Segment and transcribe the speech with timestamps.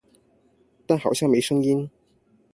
[0.87, 1.87] 但好像沒聲音